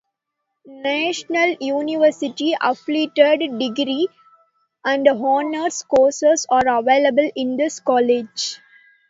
National 0.65 1.57
University 1.59 2.55
affiliated 2.59 3.59
degree 3.59 4.07
(pass) 4.07 4.15
and 4.95 5.07
honours 5.07 5.83
courses 5.83 6.47
are 6.49 6.67
available 6.79 7.29
in 7.35 7.55
this 7.55 7.79
college. 7.79 8.57